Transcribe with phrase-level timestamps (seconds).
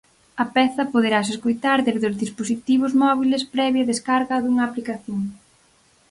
[0.43, 5.21] A peza poderase escoitar desde os dispositivos móbiles previa descarga dunha aplicación.